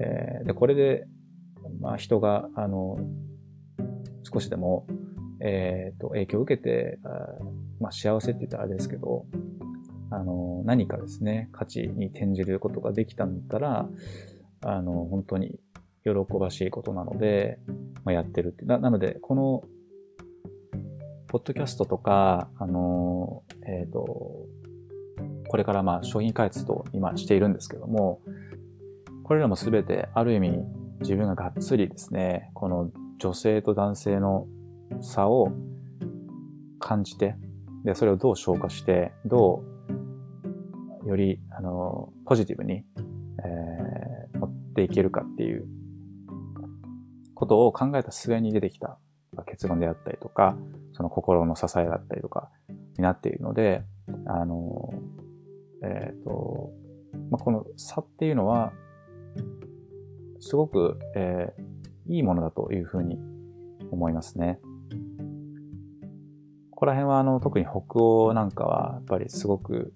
[0.00, 1.06] えー、で、これで、
[1.80, 2.98] まあ、人が、あの、
[4.22, 4.86] 少しでも、
[5.44, 6.98] えっ、と、影響を受けて、
[7.80, 9.26] まあ、幸せって言ったらあれですけど、
[10.10, 13.88] あの、何かですね、価値に転じることができたんだったら、
[14.64, 15.58] あの、本当に
[16.04, 17.58] 喜ばしいことなので、
[18.04, 18.64] まあ、やってるって。
[18.64, 19.64] なので、この、
[21.26, 24.46] ポッドキャストとか、あの、えっ、と、
[25.48, 28.20] これからまあ商品開発と今しているんですけども、
[29.24, 30.58] これらもすべてある意味
[31.00, 34.46] 自分ががっつりですね、この女性と男性の
[35.00, 35.52] 差を
[36.78, 37.36] 感じて、
[37.84, 39.62] で、それをどう消化して、ど
[41.04, 42.84] う、より、あの、ポジティブに、
[43.44, 45.66] えー、持っていけるかっていう
[47.34, 48.98] ことを考えた末に出てきた
[49.46, 50.56] 結論であったりとか、
[50.92, 52.50] その心の支えだったりとか
[52.96, 53.82] になっているので、
[54.26, 54.92] あの、
[55.82, 56.70] えっ、ー、と、
[57.30, 58.72] まあ、この差っていうのは、
[60.38, 63.18] すごく、えー、いいものだというふうに
[63.90, 64.60] 思いますね。
[66.82, 69.94] ここら辺はあの特に北欧なんかはやっぱりすごく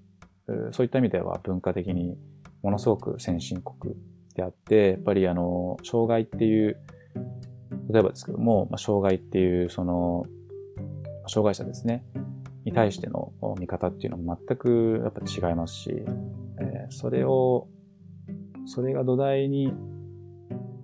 [0.70, 2.16] そういった意味では文化的に
[2.62, 3.96] ものすごく先進国
[4.36, 6.76] であってやっぱりあの障害っていう
[7.90, 10.26] 例えばですけども、まあ、障害っていうその
[11.26, 12.04] 障害者ですね
[12.64, 17.66] に対しての見方っていうのも全くやっぱ違いますし、えー、それを
[18.64, 19.72] それが土台に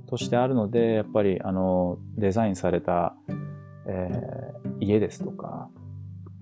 [0.08, 3.14] としてあるので、やっぱりあのデザインされた、
[3.86, 5.70] えー、家ですとか、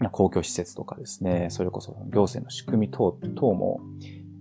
[0.09, 3.81] 公共施設とかですね、それこそ行政の仕組み等等も、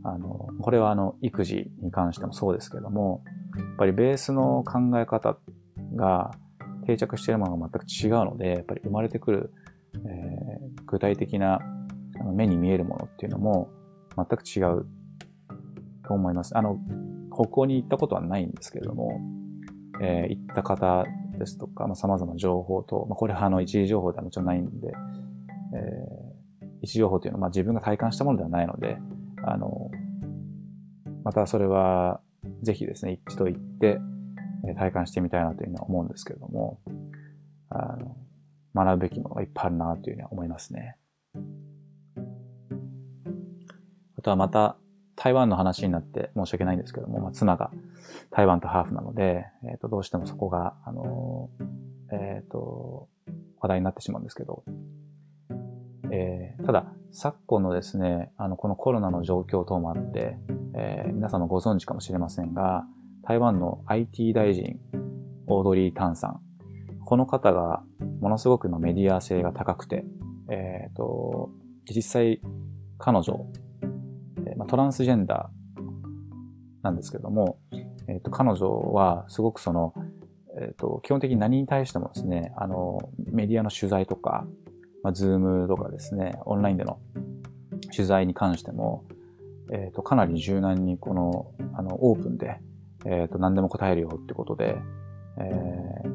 [0.03, 3.23] あの、これはあの、育児に関してもそうですけども、
[3.57, 5.37] やっぱりベースの考え方
[5.95, 6.31] が
[6.85, 9.53] 定着しているものが全く違うので、やっぱり生まれてくる、
[9.95, 11.59] えー、具体的な
[12.33, 13.69] 目に見えるものっていうのも
[14.15, 14.85] 全く違う
[16.07, 16.57] と思います。
[16.57, 16.77] あの、
[17.33, 19.19] 北欧に行ったことはないんですけれども、
[20.01, 21.05] えー、行った方
[21.37, 24.93] ですとか、まあ、様々な情報と、まあ、これはあの一時情報ではもちろんないんで、
[25.73, 28.97] えー、一時情報というのはまあ自分が体感したものではないので、
[29.43, 29.91] あの、
[31.23, 32.21] またそれは
[32.63, 33.99] ぜひですね、一度行って、
[34.77, 36.79] 体感してみたいなというふうには思うんですけれども、
[37.69, 38.15] あの、
[38.75, 40.97] 学ぶべきものがいっぱいあるなというふうには思いますね。
[44.17, 44.77] あとはまた、
[45.15, 47.71] 台湾の話になって申し訳ないんですけども、まあ、妻が
[48.31, 51.49] 台湾とハーフなので、えっ、ー、と、どうしてもそこが、あの
[52.13, 53.09] えっ、ー、と、
[53.59, 54.63] 話題になってしまうんですけど、
[56.11, 60.37] えー、ただ、昨今のですね、あの、このコロナの状況等もあって、
[60.75, 62.85] えー、皆さんもご存知かもしれませんが、
[63.23, 64.79] 台湾の IT 大臣、
[65.47, 66.41] オードリー・タンさん。
[67.05, 67.83] この方が、
[68.21, 70.05] ものすごくメディア性が高くて、
[70.49, 71.49] えっ、ー、と、
[71.89, 72.41] 実際、
[72.97, 73.45] 彼女、
[74.67, 75.83] トランスジェンダー
[76.83, 77.59] なんですけども、
[78.07, 79.93] えっ、と、彼女はすごくその、
[80.59, 82.99] えっ、と、基本的に何に対してもですね、あの、
[83.31, 84.45] メディアの取材とか、
[85.03, 86.99] まあ、ズームとかですね、オンラインでの
[87.95, 89.05] 取材に関しても、
[89.71, 92.59] えっ、ー、と、かなり柔軟にこの、あの、オープンで、
[93.05, 94.77] えっ、と、何でも答えるよってことで、
[95.37, 96.11] えー、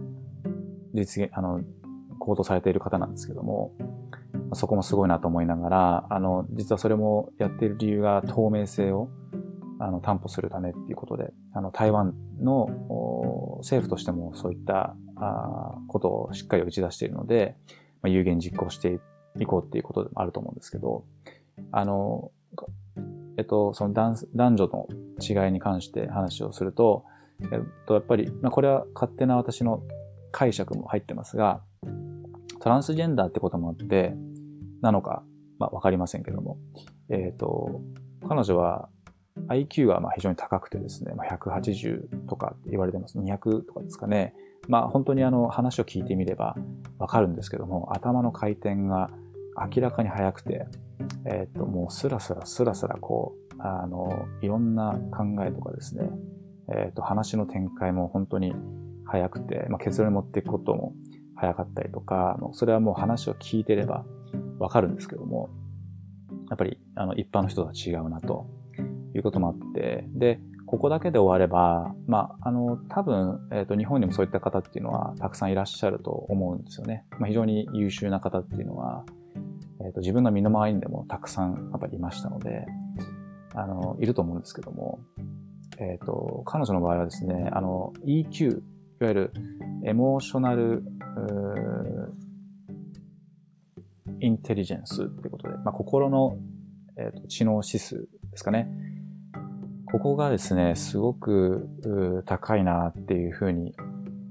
[0.92, 1.62] 実現、あの、
[2.18, 3.72] 行動されている方なんですけども、
[4.54, 9.08] そこもすごいなと思いながら、あの、実はそれもやっている理由が透明性を
[9.78, 12.68] あの担保するためっていうことで、あの、台湾の
[13.58, 17.56] 政府としてもそういったあことをしっかり打ち出しているので、
[18.04, 19.00] まあ、有言実行して
[19.40, 21.06] いこうっていうことでもあると思うんですけど、
[21.72, 22.30] あの、
[23.38, 24.86] えっと、その男女の
[25.18, 27.04] 違いに関して話をすると、
[27.50, 29.82] えっと、やっぱり、まあ、これは勝手な私の
[30.32, 31.62] 解釈も入ってますが、
[32.60, 34.14] トランスジェンダーってこともあって、
[34.82, 35.24] なのか、
[35.58, 36.58] まあ、わかりませんけども、
[37.08, 37.80] えっ、と、
[38.28, 38.90] 彼女は
[39.48, 43.18] IQ がまあ非常に高くてですね、まあ、180とかって言われてます。
[43.18, 44.34] 200とかですかね。
[44.68, 46.56] まあ本当にあの話を聞いてみれば
[46.98, 49.10] わかるんですけども、頭の回転が
[49.74, 50.66] 明らかに速くて、
[51.26, 56.08] えっ、ともうスラスラスラスラこう、あの、いろんな考えとかですね、
[56.74, 58.54] えっ、と話の展開も本当に
[59.06, 60.94] 速くて、まあ、結論に持っていくことも
[61.36, 64.04] 早かったりとか、それはもう話を聞いてれば
[64.58, 65.50] わかるんですけども、
[66.50, 68.46] やっぱりあの一般の人とは違うなと
[69.14, 70.40] いうこともあって、で、
[70.74, 77.04] ここだけで終われば、まあ、あの、多分、えっ、ー、と、日本にもそういった方っていうのはたくさんいらっしゃると思うんですよね。
[77.20, 79.04] まあ、非常に優秀な方っていうのは、
[79.82, 82.66] えっ、ー、と、自分の身の回りにでもたくさんやっぱりいましたので、
[83.54, 84.98] あの、いると思うんですけども、
[85.78, 88.62] えっ、ー、と、彼女の場合はですね、あの、EQ、い
[88.98, 89.32] わゆる
[89.84, 90.82] エモーショナル、
[94.18, 96.36] インテリジェンスってことで、まあ、心の、
[96.96, 98.93] えーと、知能指数ですかね。
[99.94, 101.68] ここがですね、すごく
[102.26, 103.76] 高いなっていうふうに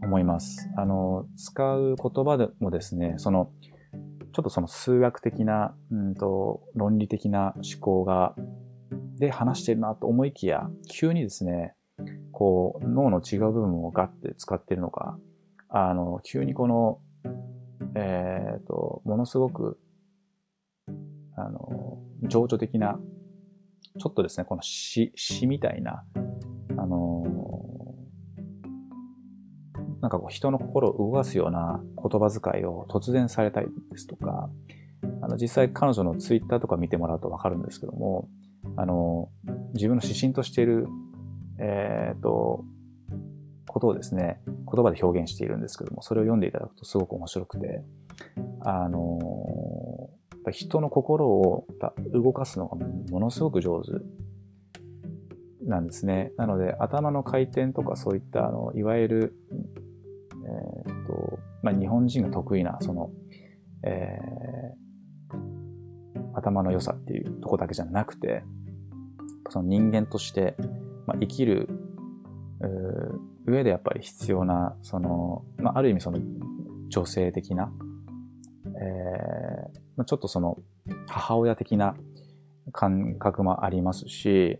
[0.03, 0.69] 思います。
[0.75, 3.49] あの、使う言葉でもですね、その、
[4.33, 8.35] ちょっとその数学的な、うんと、論理的な思考が、
[9.17, 11.75] で話してるなと思いきや、急にですね、
[12.33, 15.17] こう、脳の違う部分をガッて使ってるのか、
[15.69, 16.99] あの、急にこの、
[17.95, 19.79] えっ、ー、と、ものすごく、
[21.37, 22.99] あの、情緒的な、
[23.99, 26.03] ちょっとですね、この詩、詩みたいな、
[26.77, 27.23] あの、
[30.01, 34.49] なんかこう人の心を動かすような言葉遣いを突然されたりですとか、
[35.21, 38.27] あの、実際彼女のツイッターとか見てもらうとわかるんですけども、
[38.75, 39.29] あの、
[39.73, 40.87] 自分の指針としている、
[41.59, 42.65] えっ、と、
[43.67, 47.83] ことをですね、言葉で表現しているんですけども、それを読んでいただくとすごく面白くて、
[48.61, 51.65] あのー、人の心を
[52.11, 53.91] 動かすのがものすごく上手
[55.65, 56.31] なんですね。
[56.37, 59.35] なので、頭の回転とかそういった、あの、いわゆる、
[60.85, 63.11] えー、っと、まあ、日本人が得意な、その、
[63.83, 68.43] えー、頭の良さっていうとこだけじゃなくて、
[69.49, 70.55] その人間として、
[71.05, 71.69] まあ、生きる、
[73.45, 76.19] 上でやっぱり必要な、その、まあ、ある意味その
[76.89, 77.71] 女性的な、
[78.65, 80.57] えー、ちょっとその
[81.07, 81.95] 母親的な
[82.71, 84.59] 感覚もありますし、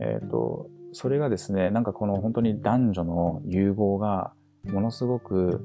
[0.00, 4.32] えっ、ー、と、それがですね、なんかこの本当に男女の融合が
[4.64, 5.60] ものすごく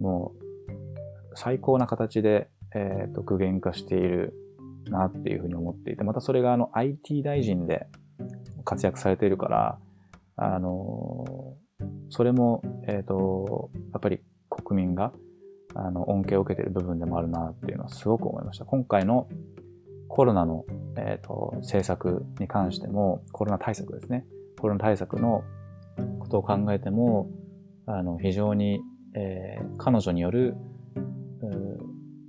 [0.00, 4.34] もう最高な形で、えっ、ー、と具現化している
[4.86, 7.86] なっていうふうに思っていて、またそれがあの IT 大臣で
[8.64, 9.78] 活躍されているから、
[10.36, 11.56] あの
[12.10, 15.12] それも、えっ、ー、と、やっぱり国民が、
[15.74, 18.64] あの、恩恵を受けている部分でもあるなっていうのはすごく思いました。
[18.64, 19.28] 今回の
[20.08, 20.64] コロナの、
[20.96, 24.24] えっ、ー、と、政策に関しても、コロナ対策ですね。
[24.60, 25.42] コロナ対策の
[26.20, 27.28] ことを考えても、
[27.86, 28.80] あの、非常に、
[29.14, 30.56] えー、彼女による、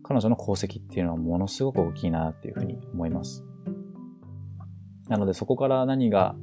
[0.04, 3.44] 彼女の功績っていうのはものすごく大きいなっていうふうに思います。
[5.08, 6.36] なのでそこから何が、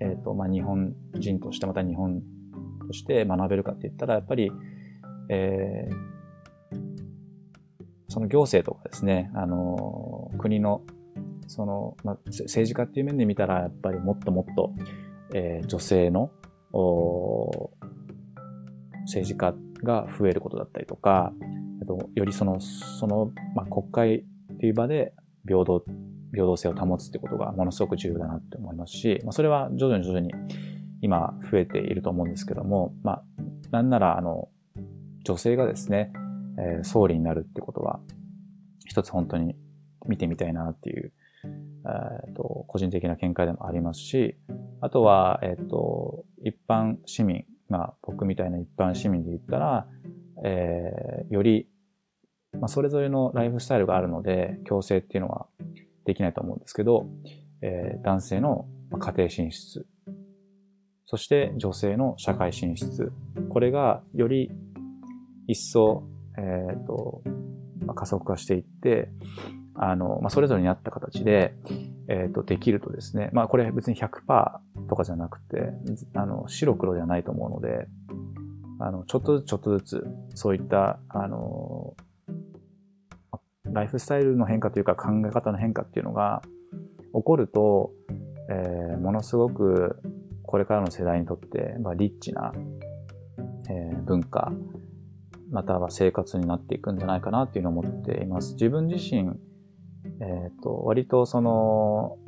[0.00, 2.22] えっ、ー、と、まあ、日本人としてまた日本
[2.86, 4.50] として学べるかって言ったら、やっぱり、
[5.28, 6.17] えー、
[8.08, 10.82] その行政とかですね、あの、国の、
[11.46, 14.72] その、まあ、政治家っていう面で見たら、やっぱりもっともっと、
[15.34, 16.30] えー、女性の、
[16.72, 17.70] お
[19.02, 21.32] 政治家が増えることだったりとか、
[21.88, 24.16] とよりその、その、まあ、国会
[24.52, 25.14] っていう場で
[25.46, 25.82] 平等、
[26.32, 30.32] 平等性を保つってことがものすごく重要だなって思いますし、まあ、それは徐々に徐々に
[31.00, 33.22] 今増えていると思うんですけども、まあ、
[33.70, 34.48] なんなら、あの、
[35.24, 36.12] 女性がですね、
[36.58, 38.00] えー、総理になるってことは、
[38.86, 39.56] 一つ本当に
[40.06, 41.12] 見てみたいなっていう、
[41.44, 44.36] えー、と個人的な見解でもありますし、
[44.80, 49.86] あとは、えっ、ー、と、一般市民、まあ僕みたいな一般市民で言ったら、
[50.44, 51.68] えー、より、
[52.52, 55.46] まあそれぞれのライフスタイルがあるので、強制っていうのは
[56.04, 57.06] できないと思うんですけど、
[57.62, 58.66] えー、男性の
[58.98, 59.86] 家庭進出
[61.10, 63.12] そして女性の社会進出。
[63.48, 64.50] これがより
[65.46, 66.06] 一層、
[66.38, 67.22] え、ー、と、
[67.84, 69.10] まあ、加速化していって、
[69.74, 71.54] あの、まあ、それぞれに合った形で、
[72.08, 75.72] えっ、ー、と、できるとですね、まあ、これ別に100%とかじゃなくて、
[76.14, 77.88] あの、白黒ではないと思うので、
[78.80, 81.94] あの、ちょっとずつちょっとずつ、そういった、あの、
[83.64, 86.42] ライフスタイルの変化というか考え方の変化っていうのが
[87.14, 87.92] 起こると、
[88.50, 90.00] えー、ものすごく
[90.42, 92.52] これからの世代にとって、まあ、リッチな、
[93.68, 94.52] えー、文化、
[95.50, 98.54] または生活になっていくんじゃないかなっていうのを思っています。
[98.54, 99.20] 自分自身、
[100.20, 102.18] えっ、ー、と、割とその、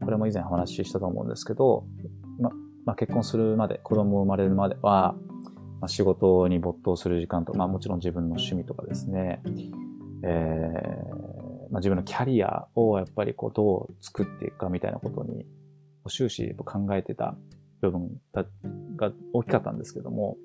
[0.00, 1.84] これも以前お話ししたと思うんですけど、
[2.38, 2.50] ま、
[2.84, 5.14] まあ、結婚するまで、子供生まれるまでは、
[5.80, 9.40] まあ、仕事に没頭する時間と、まあもちろん自分の趣味とかですね、
[10.24, 11.28] えー、
[11.70, 15.46] まあ、自分のキャリアをやっぱりこうどう作っていくかみたいなことに
[16.08, 17.36] 終始考えてた
[17.80, 18.10] 部分
[18.96, 20.36] が大きかったんですけども、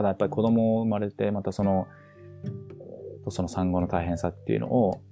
[0.00, 1.86] ただやっぱり子供生まれて、またその、
[3.28, 5.02] その産後の大変さっていうのを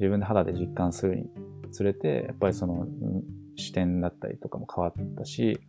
[0.00, 1.26] 自分で肌で実感するに
[1.70, 2.86] つれて、やっぱりその
[3.56, 5.60] 視点だったりとかも変わったし、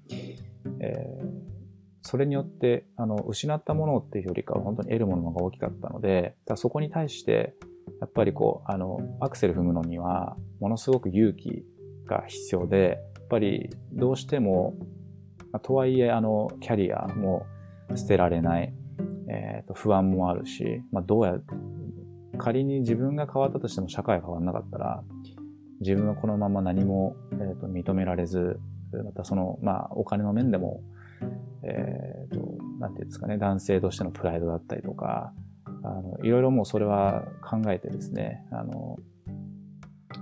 [0.80, 1.28] えー、
[2.02, 7.56] それによって、あの、失ったものっていうよりかは本当に得るものが大きかったので、だそこに対して、
[8.00, 11.66] やっぱりこう、あの、アクセル踏むのには、ものすごく勇気
[12.06, 14.78] が必要で、やっぱりどうしても、
[15.52, 17.46] まあ、とはいえ、あの、キャリアも
[17.96, 18.74] 捨てられない、
[19.28, 21.40] え、ー、と、不安もあるし、まあ、どうや、
[22.38, 25.04] 仮に自分が変わったとしても社会が変わらなかったら、
[25.82, 28.60] 自分はこのまま何も、えーと、認められず、
[28.92, 30.82] またその、まあ、お金の面でも、
[31.64, 35.34] えっ、ー、と、なんていうんですかね、男性としてのプライドだったりとか、
[35.84, 38.98] あの、いろいろもうそれは考えてですね、あの、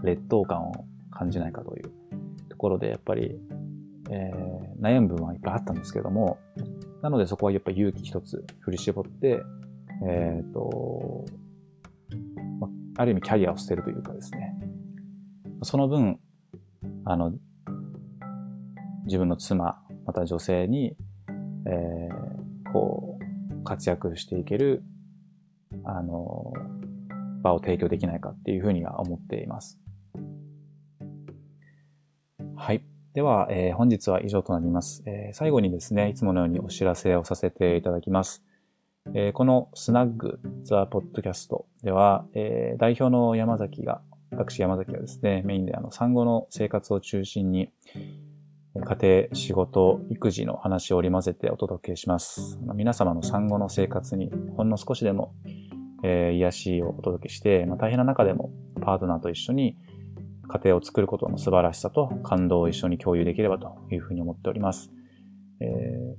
[0.03, 1.91] 劣等感を感じないかという
[2.49, 3.39] ところで、やっぱり、
[4.09, 6.37] えー、悩む部分はいっぱいあったんですけども、
[7.07, 9.41] なのでそこはやっぱ勇気一つ振り絞って、
[10.05, 11.23] えっ、ー、と、
[12.59, 14.53] まあある意味キャリアを捨てるというかですね、
[15.63, 16.19] その分、
[17.05, 17.31] あの、
[19.05, 20.97] 自分の妻、また女性に、
[21.65, 23.17] えー、こ
[23.57, 24.83] う、活躍していける、
[25.85, 26.51] あの、
[27.41, 29.79] 場を提供できないかっていうふうには思っています。
[32.57, 32.83] はい。
[33.17, 38.43] では、えー、本日は以上となります、えー、最後にですね、いつものようにお知らせをさせていただきます。
[39.15, 47.71] えー、このスナッグザ・ポッドキャストでは、えー、代表の山崎が私山崎はですね、メインであの産後の生活を中心に、
[48.75, 52.59] 家庭、仕事、育児の話を織り交ぜてお届けします。
[52.75, 55.33] 皆様の産後の生活にほんの少しでも、
[56.03, 59.75] えー、癒しをお届けして、まあ、大変な中でもパートナーと一緒に
[60.47, 64.91] 家庭を作ることの素晴らしさと感動を一緒に共有できればというふうに思っております。
[65.59, 65.65] え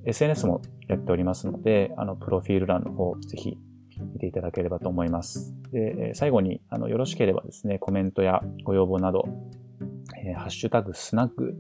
[0.07, 3.57] ー、SNS もやっておりますので、あの、プロフィール欄の方、ぜひ
[4.13, 5.55] 見ていただければと思います。
[5.73, 9.29] で、最後に、あの、よろしければですね、コメントやご要望など、
[10.17, 11.55] えー、ハッシュタグスナッグ、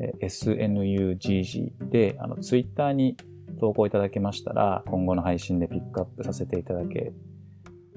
[0.00, 3.16] えー、snugg で、あの、ツイッターに
[3.60, 7.12] 投稿いただけましたら、今後の配信でピックアップさせていただけ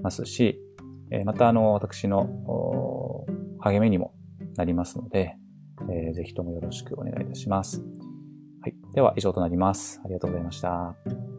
[0.02, 0.60] ますし、
[1.12, 3.26] えー、また、あの、私の
[3.60, 4.14] 励みにも
[4.56, 5.36] なりますので、
[5.90, 7.82] えー、ぜひともよろしくお願いいたします。
[8.62, 8.76] はい。
[8.94, 10.02] では、以上となります。
[10.04, 11.37] ありがとうございました。